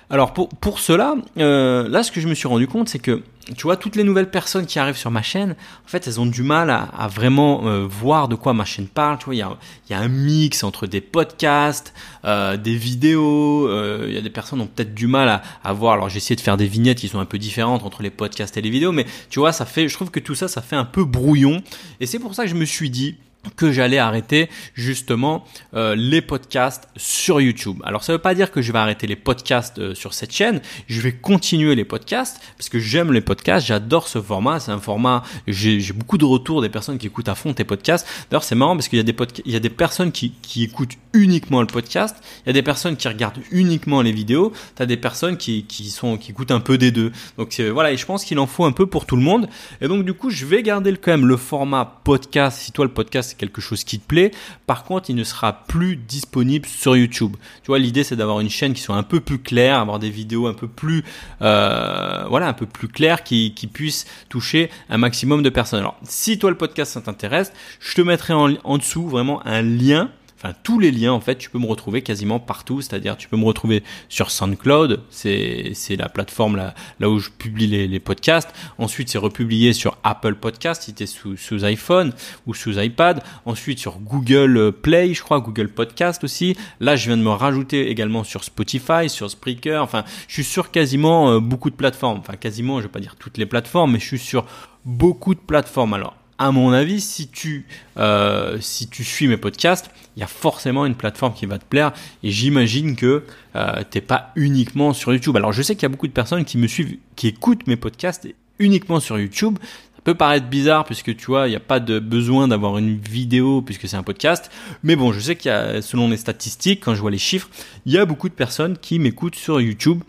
Alors 0.10 0.34
pour, 0.34 0.50
pour 0.50 0.80
cela, 0.80 1.16
euh, 1.38 1.88
là 1.88 2.04
ce 2.04 2.12
que 2.12 2.20
je 2.20 2.28
me 2.28 2.34
suis 2.34 2.48
rendu 2.48 2.68
compte, 2.68 2.90
c'est 2.90 3.00
que 3.00 3.24
tu 3.56 3.64
vois, 3.64 3.76
toutes 3.76 3.96
les 3.96 4.04
nouvelles 4.04 4.30
personnes 4.30 4.66
qui 4.66 4.80
arrivent 4.80 4.98
sur 4.98 5.12
ma 5.12 5.22
chaîne, 5.22 5.52
en 5.86 5.88
fait, 5.88 6.08
elles 6.08 6.20
ont 6.20 6.26
du 6.26 6.44
mal 6.44 6.70
à, 6.70 7.08
vraiment 7.08 7.68
euh, 7.68 7.86
voir 7.86 8.28
de 8.28 8.36
quoi 8.36 8.54
ma 8.54 8.66
chaîne 8.66 8.88
parle. 8.88 9.18
Tu 9.18 9.26
vois, 9.26 9.36
il 9.36 9.40
y 9.40 9.42
a, 9.42 9.58
y 9.90 9.94
a, 9.94 10.00
un 10.00 10.08
mix 10.08 10.64
entre 10.64 10.88
des 10.88 11.02
podcasts, 11.02 11.94
euh, 12.26 12.58
des 12.58 12.76
vidéos. 12.76 13.68
Euh, 13.68 14.06
il 14.08 14.14
y 14.14 14.18
a 14.18 14.22
des 14.22 14.30
personnes 14.30 14.60
qui 14.60 14.66
ont 14.66 14.68
peut-être 14.68 14.94
du 14.94 15.08
mal 15.08 15.28
à, 15.28 15.42
à 15.64 15.74
voir. 15.74 15.94
Alors, 15.94 16.10
j'ai 16.10 16.18
essayé 16.18 16.36
de 16.36 16.42
faire 16.42 16.58
des 16.58 16.68
vignettes 16.68 17.00
qui 17.00 17.08
sont 17.08 17.20
un 17.20 17.26
peu 17.26 17.40
différentes 17.40 17.84
entre 17.84 18.04
les 18.04 18.12
podcasts 18.12 18.56
et 18.58 18.62
les 18.62 18.70
vidéos, 18.70 18.92
mais 18.92 19.06
tu 19.30 19.40
vois, 19.40 19.52
ça 19.52 19.66
fait, 19.66 19.88
je 19.88 19.94
trouve 19.94 20.12
que 20.12 20.20
tout 20.20 20.36
ça, 20.36 20.48
ça 20.48 20.62
fait 20.62 20.76
un 20.76 20.86
peu 20.86 21.04
brouillon. 21.04 21.64
Et 22.00 22.06
c'est 22.06 22.20
pour 22.20 22.36
ça 22.36 22.44
que 22.44 22.50
je 22.50 22.56
me 22.56 22.66
suis 22.66 22.90
dit, 22.90 23.18
que 23.56 23.72
j'allais 23.72 23.98
arrêter 23.98 24.50
justement 24.74 25.46
euh, 25.74 25.96
les 25.96 26.22
podcasts 26.22 26.88
sur 26.96 27.42
YouTube. 27.42 27.82
Alors 27.84 28.04
ça 28.04 28.14
veut 28.14 28.20
pas 28.20 28.36
dire 28.36 28.52
que 28.52 28.62
je 28.62 28.72
vais 28.72 28.80
arrêter 28.80 29.08
les 29.08 29.16
podcasts 29.16 29.80
euh, 29.80 29.96
sur 29.96 30.14
cette 30.14 30.32
chaîne, 30.32 30.62
je 30.88 31.02
vais 31.02 31.12
continuer 31.12 31.76
les 31.76 31.86
podcasts 31.86 32.40
parce 32.58 32.70
que 32.70 32.80
j'aime 32.80 33.12
les 33.12 33.22
podcasts, 33.22 33.66
j'adore 33.66 34.08
ce 34.08 34.22
format, 34.22 34.60
c'est 34.60 34.72
un 34.72 34.80
format 34.80 35.24
j'ai 35.48 35.82
beaucoup 35.94 36.18
de 36.18 36.26
retours 36.26 36.62
des 36.62 36.70
personnes 36.70 36.98
qui 36.98 37.08
écoutent 37.08 37.30
à 37.30 37.36
fond 37.36 37.54
tes 37.54 37.64
podcasts. 37.64 38.08
D'ailleurs, 38.30 38.44
c'est 38.44 38.56
marrant 38.56 38.76
parce 38.76 38.88
qu'il 38.88 38.98
y 38.98 39.00
a 39.00 39.04
des 39.04 39.16
il 39.46 39.52
y 39.52 39.56
a 39.56 39.60
des 39.60 39.70
personnes 39.70 40.12
qui, 40.12 40.34
qui 40.42 40.64
écoutent 40.64 40.98
uniquement 41.14 41.62
le 41.62 41.68
podcast, 41.68 42.16
il 42.46 42.48
y 42.48 42.52
a 42.52 42.54
des 42.54 42.62
personnes 42.62 42.96
qui 42.96 43.08
regardent 43.08 43.40
uniquement 43.52 44.02
les 44.02 44.12
vidéos, 44.12 44.54
tu 44.76 44.84
as 44.84 44.86
des 44.86 44.98
personnes 44.98 45.38
qui 45.38 45.66
qui 45.66 45.90
sont 45.90 46.18
qui 46.18 46.32
écoutent 46.32 46.52
un 46.52 46.60
peu 46.60 46.78
des 46.78 46.92
deux. 46.92 47.12
Donc 47.38 47.60
voilà, 47.60 47.92
et 47.92 47.98
je 47.98 48.06
pense 48.06 48.24
qu'il 48.24 48.40
en 48.40 48.48
faut 48.48 48.66
un 48.66 48.72
peu 48.72 48.86
pour 48.86 49.06
tout 49.06 49.16
le 49.16 49.24
monde. 49.24 49.50
Et 49.82 49.88
donc 49.88 50.06
du 50.06 50.14
coup, 50.14 50.30
je 50.30 50.46
vais 50.46 50.64
garder 50.64 50.96
quand 50.96 51.12
même 51.12 51.28
le 51.28 51.38
format 51.38 52.02
podcast 52.04 52.60
si 52.60 52.72
toi 52.72 52.86
le 52.86 52.92
podcast 52.92 53.31
quelque 53.38 53.62
chose 53.62 53.84
qui 53.84 54.00
te 54.00 54.06
plaît. 54.06 54.32
Par 54.68 54.84
contre, 54.84 55.10
il 55.10 55.16
ne 55.16 55.24
sera 55.24 55.64
plus 55.68 55.96
disponible 55.96 56.68
sur 56.68 56.96
YouTube. 56.96 57.36
Tu 57.64 57.68
vois, 57.68 57.80
l'idée 57.80 58.04
c'est 58.04 58.16
d'avoir 58.16 58.40
une 58.40 58.50
chaîne 58.50 58.74
qui 58.74 58.82
soit 58.82 58.96
un 58.96 59.04
peu 59.04 59.20
plus 59.20 59.40
claire, 59.40 59.80
avoir 59.80 60.00
des 60.00 60.10
vidéos 60.10 60.48
un 60.48 60.54
peu 60.54 60.68
plus, 60.68 61.04
euh, 61.42 62.26
voilà, 62.30 62.48
un 62.48 62.54
peu 62.54 62.66
plus 62.66 62.88
claires, 62.88 63.24
qui, 63.24 63.54
qui 63.54 63.68
puissent 63.68 64.06
toucher 64.30 64.70
un 64.90 64.98
maximum 64.98 65.44
de 65.44 65.50
personnes. 65.50 65.80
Alors, 65.80 65.98
si 66.04 66.40
toi 66.40 66.50
le 66.50 66.58
podcast 66.58 66.94
ça 66.94 67.02
t'intéresse, 67.02 67.54
je 67.80 67.94
te 67.94 68.02
mettrai 68.02 68.34
en 68.34 68.78
dessous 68.78 69.08
vraiment 69.08 69.46
un 69.46 69.62
lien 69.62 70.10
enfin 70.42 70.54
tous 70.64 70.80
les 70.80 70.92
liens 70.92 71.14
en 71.14 71.20
fait, 71.20 71.38
tu 71.38 71.50
peux 71.50 71.60
me 71.60 71.66
retrouver 71.66 72.02
quasiment 72.02 72.40
partout. 72.40 72.82
C'est-à-dire, 72.82 73.18
tu 73.18 73.28
peux 73.28 73.38
me 73.38 73.46
retrouver 73.46 73.84
sur 74.10 74.32
SoundCloud, 74.32 75.02
c'est 75.10 75.72
c'est 75.74 75.96
la 75.96 76.10
plateforme 76.10 76.56
là 76.58 76.74
là 77.00 77.10
où 77.10 77.20
je 77.20 77.30
publie 77.30 77.68
les, 77.68 78.00
podcasts. 78.00 78.50
Ensuite, 78.78 79.10
c'est 79.10 79.18
republié 79.18 79.74
sur 79.74 79.98
Apple 80.04 80.36
Podcast 80.36 80.84
si 80.84 80.94
tu 80.94 81.04
es 81.04 81.06
sous 81.06 81.38
sous 81.38 81.64
iPhone 81.66 82.14
ou 82.48 82.54
sous 82.54 82.80
iPad. 82.80 83.22
Ensuite, 83.46 83.80
sur 83.80 84.00
Google 84.00 84.72
Play, 84.72 85.14
je 85.14 85.22
crois, 85.22 85.40
Google 85.40 85.70
Podcast 85.70 86.24
aussi. 86.24 86.56
Là, 86.80 86.96
je 86.96 87.08
viens 87.08 87.18
de 87.18 87.24
me 87.24 87.30
rajouter 87.30 87.90
également 87.90 88.24
sur 88.24 88.44
Spotify, 88.44 89.10
sur 89.10 89.30
Spreaker. 89.30 89.84
Enfin, 89.84 90.04
je 90.28 90.34
suis 90.34 90.44
sur 90.44 90.72
quasiment 90.72 91.32
euh, 91.32 91.40
beaucoup 91.40 91.70
de 91.70 91.76
plateformes. 91.76 92.20
Enfin, 92.20 92.36
quasiment, 92.36 92.78
je 92.78 92.84
vais 92.84 92.92
pas 92.92 93.00
dire 93.00 93.16
toutes 93.18 93.38
les 93.38 93.46
plateformes, 93.46 93.94
mais 93.94 94.00
je 94.00 94.06
suis 94.06 94.20
sur 94.20 94.46
beaucoup 94.86 95.36
de 95.36 95.40
plateformes. 95.40 95.94
Alors, 95.94 96.16
à 96.42 96.52
mon 96.52 96.74
avis, 96.74 97.02
si 97.02 97.28
tu, 97.28 97.68
euh, 97.98 98.58
si 98.60 98.88
tu 98.88 99.04
suis 99.04 99.28
mes 99.28 99.38
podcasts, 99.38 99.92
il 100.18 100.22
y 100.22 100.24
a 100.24 100.28
forcément 100.28 100.88
une 100.88 100.96
plateforme 100.96 101.36
qui 101.36 101.46
va 101.46 101.60
te 101.60 101.66
plaire. 101.66 101.94
Et 102.24 102.32
j'imagine 102.32 102.96
que 102.96 103.24
euh, 103.56 103.84
t'es 103.88 104.02
pas 104.02 104.32
uniquement 104.36 104.92
sur 104.94 105.14
YouTube. 105.14 105.38
Alors 105.38 105.54
je 105.54 105.62
sais 105.62 105.76
qu'il 105.76 105.84
y 105.84 105.86
a 105.86 105.90
beaucoup 105.90 106.08
de 106.08 106.14
personnes 106.14 106.44
qui 106.44 106.58
me 106.58 106.66
suivent, 106.66 106.98
qui 107.16 107.28
écoutent 107.28 107.68
mes 107.68 107.76
podcasts 107.76 108.28
uniquement 108.58 109.00
sur 109.00 109.20
YouTube 109.20 109.60
peut 110.04 110.16
paraître 110.16 110.48
bizarre 110.48 110.86
puisque 110.86 111.16
tu 111.16 111.26
vois, 111.28 111.48
il 111.48 111.52
n'y 111.52 111.56
a 111.56 111.62
pas 111.62 111.80
de 111.80 112.00
besoin 112.00 112.48
d'avoir 112.48 112.78
une 112.78 112.98
vidéo 112.98 113.62
puisque 113.62 113.88
c'est 113.88 113.98
un 113.98 114.04
podcast. 114.04 114.52
Mais 114.84 114.96
bon, 114.96 115.12
je 115.12 115.20
sais 115.20 115.36
qu'il 115.36 115.50
y 115.50 115.54
a, 115.54 115.82
selon 115.82 116.10
les 116.10 116.18
statistiques, 116.18 116.82
quand 116.84 116.96
je 116.96 117.02
vois 117.02 117.12
les 117.12 117.18
chiffres, 117.18 117.50
il 117.86 117.92
y 117.92 117.98
a 117.98 118.06
beaucoup 118.06 118.30
de 118.30 118.34
personnes 118.34 118.78
qui 118.78 119.00
m'écoutent 119.00 119.36
sur 119.36 119.62
YouTube. 119.62 120.04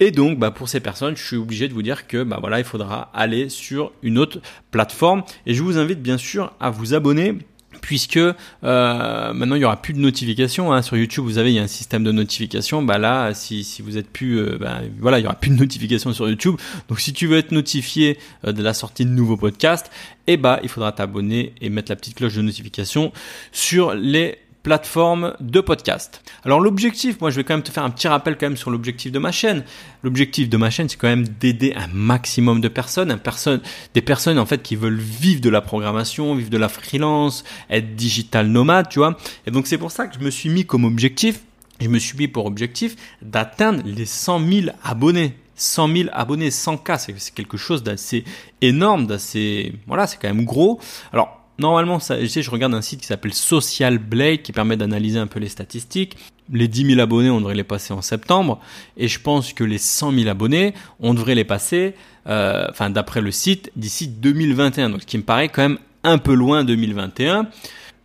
Et 0.00 0.10
donc, 0.10 0.38
bah, 0.38 0.50
pour 0.50 0.68
ces 0.68 0.80
personnes, 0.80 1.16
je 1.16 1.24
suis 1.24 1.36
obligé 1.36 1.68
de 1.68 1.74
vous 1.74 1.82
dire 1.82 2.06
que, 2.06 2.22
bah 2.22 2.38
voilà, 2.40 2.58
il 2.58 2.64
faudra 2.64 3.10
aller 3.14 3.48
sur 3.48 3.92
une 4.02 4.18
autre 4.18 4.40
plateforme. 4.70 5.22
Et 5.46 5.54
je 5.54 5.62
vous 5.62 5.78
invite 5.78 6.02
bien 6.02 6.18
sûr 6.18 6.52
à 6.60 6.70
vous 6.70 6.94
abonner 6.94 7.38
puisque 7.82 8.16
euh, 8.16 9.32
maintenant 9.34 9.56
il 9.56 9.60
y 9.60 9.64
aura 9.66 9.82
plus 9.82 9.92
de 9.92 9.98
notifications 9.98 10.72
hein. 10.72 10.80
sur 10.80 10.96
YouTube. 10.96 11.24
Vous 11.24 11.36
avez 11.36 11.52
il 11.52 11.56
y 11.56 11.58
a 11.58 11.62
un 11.62 11.66
système 11.66 12.04
de 12.04 12.12
notification. 12.12 12.82
Bah 12.82 12.96
là, 12.96 13.34
si, 13.34 13.64
si 13.64 13.82
vous 13.82 13.98
êtes 13.98 14.08
plus, 14.08 14.38
euh, 14.38 14.56
bah, 14.58 14.80
voilà, 14.98 15.18
il 15.18 15.24
y 15.24 15.26
aura 15.26 15.34
plus 15.34 15.50
de 15.50 15.56
notifications 15.56 16.14
sur 16.14 16.26
YouTube. 16.28 16.54
Donc 16.88 17.00
si 17.00 17.12
tu 17.12 17.26
veux 17.26 17.36
être 17.36 17.52
notifié 17.52 18.18
euh, 18.46 18.52
de 18.52 18.62
la 18.62 18.72
sortie 18.72 19.04
de 19.04 19.10
nouveaux 19.10 19.36
podcasts, 19.36 19.90
eh 20.26 20.38
bah 20.38 20.60
il 20.62 20.68
faudra 20.70 20.92
t'abonner 20.92 21.52
et 21.60 21.68
mettre 21.68 21.90
la 21.90 21.96
petite 21.96 22.14
cloche 22.14 22.36
de 22.36 22.42
notification 22.42 23.12
sur 23.50 23.94
les 23.94 24.38
plateforme 24.62 25.34
de 25.40 25.60
podcast. 25.60 26.22
Alors 26.44 26.60
l'objectif, 26.60 27.20
moi 27.20 27.30
je 27.30 27.36
vais 27.36 27.44
quand 27.44 27.54
même 27.54 27.62
te 27.62 27.70
faire 27.70 27.84
un 27.84 27.90
petit 27.90 28.08
rappel 28.08 28.36
quand 28.38 28.46
même 28.46 28.56
sur 28.56 28.70
l'objectif 28.70 29.12
de 29.12 29.18
ma 29.18 29.32
chaîne. 29.32 29.64
L'objectif 30.02 30.48
de 30.48 30.56
ma 30.56 30.70
chaîne, 30.70 30.88
c'est 30.88 30.96
quand 30.96 31.08
même 31.08 31.26
d'aider 31.26 31.74
un 31.76 31.88
maximum 31.88 32.60
de 32.60 32.68
personnes, 32.68 33.10
un 33.10 33.18
personne, 33.18 33.60
des 33.94 34.02
personnes 34.02 34.38
en 34.38 34.46
fait 34.46 34.62
qui 34.62 34.76
veulent 34.76 34.98
vivre 34.98 35.40
de 35.40 35.50
la 35.50 35.60
programmation, 35.60 36.34
vivre 36.34 36.50
de 36.50 36.58
la 36.58 36.68
freelance, 36.68 37.44
être 37.70 37.96
digital 37.96 38.46
nomade, 38.46 38.88
tu 38.88 38.98
vois. 38.98 39.16
Et 39.46 39.50
donc 39.50 39.66
c'est 39.66 39.78
pour 39.78 39.90
ça 39.90 40.06
que 40.06 40.18
je 40.18 40.24
me 40.24 40.30
suis 40.30 40.48
mis 40.48 40.64
comme 40.64 40.84
objectif, 40.84 41.40
je 41.80 41.88
me 41.88 41.98
suis 41.98 42.16
mis 42.16 42.28
pour 42.28 42.46
objectif 42.46 42.96
d'atteindre 43.22 43.82
les 43.84 44.06
100 44.06 44.46
000 44.48 44.66
abonnés. 44.84 45.36
100 45.54 45.94
000 45.94 46.08
abonnés, 46.12 46.48
100K, 46.48 46.98
c'est 46.98 47.34
quelque 47.34 47.56
chose 47.56 47.82
d'assez 47.82 48.24
énorme, 48.62 49.06
d'assez, 49.06 49.74
voilà, 49.86 50.06
c'est 50.06 50.16
quand 50.20 50.32
même 50.32 50.44
gros. 50.44 50.80
Alors, 51.12 51.41
normalement, 51.58 51.98
ça, 51.98 52.20
je, 52.20 52.26
sais, 52.26 52.42
je 52.42 52.50
regarde 52.50 52.74
un 52.74 52.82
site 52.82 53.00
qui 53.00 53.06
s'appelle 53.06 53.34
Social 53.34 53.98
Blade 53.98 54.42
qui 54.42 54.52
permet 54.52 54.76
d'analyser 54.76 55.18
un 55.18 55.26
peu 55.26 55.40
les 55.40 55.48
statistiques. 55.48 56.16
Les 56.52 56.68
10 56.68 56.86
000 56.86 57.00
abonnés, 57.00 57.30
on 57.30 57.38
devrait 57.38 57.54
les 57.54 57.64
passer 57.64 57.92
en 57.92 58.02
septembre. 58.02 58.60
Et 58.96 59.08
je 59.08 59.20
pense 59.20 59.52
que 59.52 59.64
les 59.64 59.78
100 59.78 60.12
000 60.12 60.28
abonnés, 60.28 60.74
on 61.00 61.14
devrait 61.14 61.34
les 61.34 61.44
passer, 61.44 61.94
euh, 62.26 62.66
enfin 62.70 62.90
d'après 62.90 63.20
le 63.20 63.30
site, 63.30 63.70
d'ici 63.76 64.08
2021. 64.08 64.90
Donc 64.90 65.02
ce 65.02 65.06
qui 65.06 65.18
me 65.18 65.22
paraît 65.22 65.48
quand 65.48 65.62
même 65.62 65.78
un 66.04 66.18
peu 66.18 66.34
loin 66.34 66.64
2021. 66.64 67.46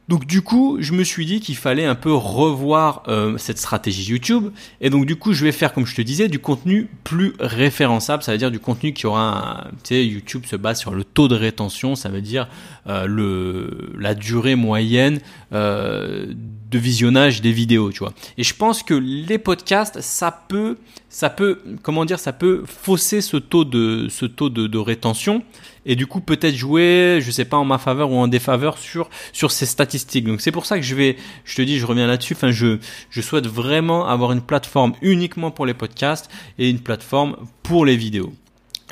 Donc 0.08 0.26
du 0.26 0.42
coup, 0.42 0.78
je 0.80 0.94
me 0.94 1.04
suis 1.04 1.26
dit 1.26 1.42
qu'il 1.42 1.58
fallait 1.58 1.86
un 1.86 1.96
peu 1.96 2.14
revoir 2.14 3.04
euh, 3.08 3.38
cette 3.38 3.58
stratégie 3.58 4.10
YouTube. 4.10 4.52
Et 4.80 4.90
donc 4.90 5.06
du 5.06 5.18
coup, 5.18 5.34
je 5.34 5.44
vais 5.44 5.52
faire, 5.52 5.74
comme 5.74 5.86
je 5.86 5.96
te 5.96 6.02
disais, 6.02 6.30
du 6.30 6.40
contenu 6.40 6.88
plus 7.04 7.34
référençable. 7.40 8.24
Ça 8.24 8.32
veut 8.32 8.38
dire 8.38 8.52
du 8.52 8.60
contenu 8.60 8.94
qui 8.94 9.06
aura, 9.06 9.68
tu 9.84 9.96
sais, 9.96 10.06
YouTube 10.06 10.46
se 10.46 10.56
base 10.56 10.80
sur 10.80 10.92
le 10.92 11.04
taux 11.04 11.28
de 11.28 11.36
rétention. 11.36 11.96
Ça 11.96 12.08
veut 12.08 12.22
dire 12.22 12.48
euh, 12.88 13.06
le 13.06 13.92
la 13.98 14.14
durée 14.14 14.56
moyenne 14.56 15.20
euh, 15.52 16.26
de 16.70 16.78
visionnage 16.78 17.42
des 17.42 17.52
vidéos, 17.52 17.92
tu 17.92 18.00
vois. 18.00 18.14
Et 18.38 18.44
je 18.44 18.54
pense 18.54 18.84
que 18.84 18.94
les 18.94 19.38
podcasts, 19.38 20.02
ça 20.02 20.32
peut, 20.32 20.78
ça 21.10 21.30
peut, 21.30 21.60
comment 21.82 22.04
dire, 22.04 22.20
ça 22.20 22.34
peut 22.34 22.64
fausser 22.66 23.22
ce 23.22 23.38
taux 23.38 23.64
de 23.64 24.08
ce 24.10 24.26
taux 24.26 24.50
de, 24.50 24.68
de 24.68 24.78
rétention 24.78 25.44
et 25.86 25.96
du 25.96 26.06
coup 26.06 26.20
peut-être 26.20 26.56
jouer, 26.56 27.20
je 27.22 27.32
sais 27.32 27.46
pas 27.46 27.58
en 27.58 27.66
ma 27.66 27.78
faveur 27.78 28.12
ou 28.12 28.18
en 28.18 28.28
défaveur 28.28 28.78
sur 28.78 29.10
sur 29.32 29.52
ces 29.52 29.66
statistiques. 29.66 30.26
Donc 30.26 30.42
c'est 30.42 30.52
pour 30.52 30.66
ça 30.66 30.78
que 30.78 30.84
je 30.84 30.96
vais, 30.96 31.16
je 31.46 31.56
te 31.56 31.62
dis, 31.62 31.80
je 31.80 31.86
reviens 31.86 32.08
là-dessus. 32.08 32.34
Enfin, 32.34 32.52
je 32.52 32.80
je 33.10 33.22
souhaite 33.22 33.48
vraiment 33.48 34.08
avoir 34.08 34.34
une 34.34 34.42
plateforme 34.42 34.94
uniquement 35.02 35.52
pour 35.52 35.66
les 35.66 35.74
podcasts 35.74 36.30
et 36.60 36.70
une 36.70 36.80
plateforme 36.80 37.38
pour 37.64 37.86
les 37.86 37.96
vidéos. 37.96 38.34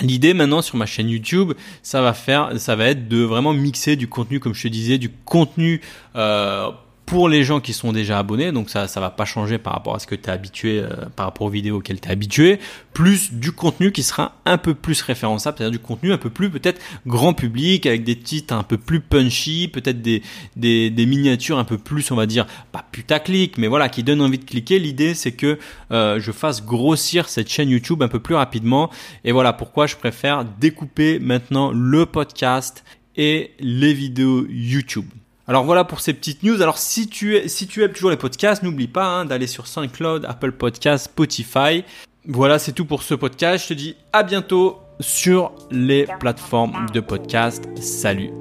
L'idée 0.01 0.33
maintenant 0.33 0.61
sur 0.61 0.75
ma 0.75 0.85
chaîne 0.85 1.09
YouTube, 1.09 1.53
ça 1.81 2.01
va 2.01 2.13
faire, 2.13 2.59
ça 2.59 2.75
va 2.75 2.87
être 2.87 3.07
de 3.07 3.21
vraiment 3.21 3.53
mixer 3.53 3.95
du 3.95 4.09
contenu, 4.09 4.41
comme 4.41 4.53
je 4.53 4.63
te 4.63 4.67
disais, 4.67 4.97
du 4.97 5.09
contenu 5.09 5.79
euh, 6.17 6.69
pour 7.05 7.29
les 7.29 7.43
gens 7.43 7.59
qui 7.59 7.73
sont 7.73 7.93
déjà 7.93 8.17
abonnés, 8.17 8.51
donc 8.51 8.69
ça 8.69 8.87
ça 8.87 8.99
va 8.99 9.09
pas 9.09 9.25
changer 9.25 9.57
par 9.57 9.73
rapport 9.73 9.95
à 9.95 9.99
ce 9.99 10.07
que 10.07 10.15
tu 10.15 10.23
es 10.25 10.29
habitué 10.29 10.79
euh, 10.79 10.89
par 11.15 11.27
rapport 11.27 11.47
aux 11.47 11.51
vidéos 11.51 11.77
auxquelles 11.77 12.01
tu 12.01 12.07
es 12.07 12.11
habitué, 12.11 12.59
plus 12.93 13.33
du 13.33 13.51
contenu 13.51 13.91
qui 13.91 14.01
sera 14.01 14.35
un 14.45 14.57
peu 14.57 14.73
plus 14.73 15.01
référençable, 15.01 15.57
c'est-à-dire 15.57 15.79
du 15.79 15.83
contenu 15.85 16.11
un 16.11 16.17
peu 16.17 16.29
plus 16.29 16.49
peut-être 16.49 16.81
grand 17.05 17.33
public 17.33 17.85
avec 17.85 18.03
des 18.03 18.17
titres 18.17 18.53
un 18.53 18.63
peu 18.63 18.77
plus 18.77 19.01
punchy, 19.01 19.67
peut-être 19.67 20.01
des, 20.01 20.23
des, 20.55 21.05
miniatures 21.05 21.59
un 21.59 21.63
peu 21.63 21.77
plus 21.77 22.09
on 22.11 22.15
va 22.15 22.25
dire 22.25 22.47
pas 22.71 22.85
putaclic, 22.91 23.57
mais 23.57 23.67
voilà 23.67 23.89
qui 23.89 24.03
donnent 24.03 24.21
envie 24.21 24.39
de 24.39 24.45
cliquer. 24.45 24.79
L'idée 24.79 25.13
c'est 25.13 25.33
que 25.33 25.59
euh, 25.91 26.19
je 26.19 26.31
fasse 26.31 26.65
grossir 26.65 27.29
cette 27.29 27.49
chaîne 27.49 27.69
YouTube 27.69 28.01
un 28.01 28.07
peu 28.07 28.19
plus 28.19 28.35
rapidement 28.35 28.89
et 29.23 29.31
voilà 29.31 29.53
pourquoi 29.53 29.85
je 29.85 29.95
préfère 29.95 30.45
découper 30.45 31.19
maintenant 31.19 31.71
le 31.71 32.05
podcast 32.05 32.83
et 33.15 33.51
les 33.59 33.93
vidéos 33.93 34.45
YouTube. 34.49 35.05
Alors 35.47 35.63
voilà 35.63 35.83
pour 35.83 35.99
ces 35.99 36.13
petites 36.13 36.41
news. 36.43 36.61
Alors 36.61 36.77
si 36.77 37.07
tu, 37.07 37.35
aimes 37.35 37.93
toujours 37.93 38.09
les 38.09 38.17
podcasts, 38.17 38.63
n'oublie 38.63 38.87
pas 38.87 39.05
hein, 39.05 39.25
d'aller 39.25 39.47
sur 39.47 39.67
SoundCloud, 39.67 40.25
Apple 40.25 40.51
Podcasts, 40.51 41.05
Spotify. 41.05 41.83
Voilà, 42.27 42.57
c'est 42.57 42.71
tout 42.71 42.85
pour 42.85 43.03
ce 43.03 43.13
podcast. 43.13 43.65
Je 43.65 43.69
te 43.69 43.73
dis 43.75 43.95
à 44.11 44.23
bientôt 44.23 44.79
sur 44.99 45.51
les 45.69 46.07
plateformes 46.19 46.87
de 46.91 46.99
podcast. 46.99 47.69
Salut. 47.79 48.31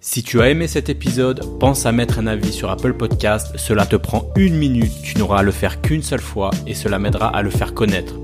Si 0.00 0.22
tu 0.22 0.40
as 0.40 0.48
aimé 0.48 0.66
cet 0.66 0.88
épisode, 0.88 1.58
pense 1.58 1.84
à 1.84 1.92
mettre 1.92 2.18
un 2.18 2.26
avis 2.26 2.52
sur 2.52 2.70
Apple 2.70 2.94
Podcast. 2.94 3.52
Cela 3.56 3.86
te 3.86 3.96
prend 3.96 4.30
une 4.36 4.56
minute, 4.56 4.92
tu 5.02 5.16
n'auras 5.18 5.38
à 5.38 5.42
le 5.42 5.52
faire 5.52 5.80
qu'une 5.80 6.02
seule 6.02 6.20
fois 6.20 6.50
et 6.66 6.74
cela 6.74 6.98
m'aidera 6.98 7.28
à 7.28 7.42
le 7.42 7.50
faire 7.50 7.74
connaître. 7.74 8.14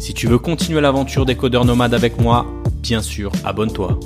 Si 0.00 0.14
tu 0.14 0.26
veux 0.26 0.38
continuer 0.38 0.80
l'aventure 0.80 1.26
des 1.26 1.36
codeurs 1.36 1.64
nomades 1.64 1.94
avec 1.94 2.18
moi, 2.18 2.46
bien 2.82 3.02
sûr, 3.02 3.32
abonne-toi. 3.44 3.98